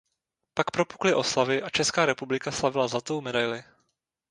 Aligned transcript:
Pak 0.53 0.71
propukly 0.71 1.13
oslavy 1.15 1.63
a 1.63 1.69
Česká 1.69 2.05
republika 2.05 2.51
slavila 2.51 2.87
zlatou 2.87 3.21
medaili. 3.21 3.63